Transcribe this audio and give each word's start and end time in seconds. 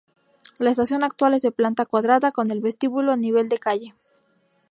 La 0.57 0.71
estación 0.71 1.03
actual 1.03 1.35
es 1.35 1.43
de 1.43 1.51
planta 1.51 1.85
cuadrada, 1.85 2.31
con 2.31 2.49
el 2.49 2.59
vestíbulo 2.59 3.11
a 3.11 3.17
nivel 3.17 3.49
de 3.49 3.59
calle. 3.59 3.93